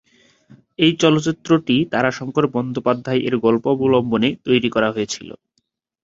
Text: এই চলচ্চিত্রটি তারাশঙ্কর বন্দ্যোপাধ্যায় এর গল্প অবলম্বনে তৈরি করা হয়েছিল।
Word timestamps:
এই 0.79 0.91
চলচ্চিত্রটি 1.01 1.75
তারাশঙ্কর 1.91 2.45
বন্দ্যোপাধ্যায় 2.55 3.21
এর 3.27 3.35
গল্প 3.37 3.63
অবলম্বনে 3.73 4.29
তৈরি 4.45 4.69
করা 4.69 4.89
হয়েছিল। 4.91 5.29